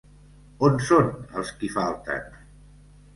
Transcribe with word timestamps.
On 0.67 0.79
són 0.85 1.11
els 1.41 1.51
qui 1.59 1.69
falten? 1.75 2.41